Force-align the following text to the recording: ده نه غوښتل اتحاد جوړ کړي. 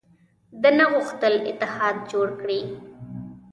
ده 0.61 0.69
نه 0.77 0.85
غوښتل 0.93 1.33
اتحاد 1.49 1.95
جوړ 2.11 2.27
کړي. 2.41 2.61